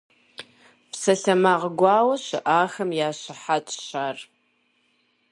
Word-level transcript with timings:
Псалъэмакъ 0.91 1.67
гуауэ 1.79 2.15
щыӏахэм 2.25 2.89
я 3.07 3.09
щыхьэтщ 3.19 3.85
ар. 4.05 4.17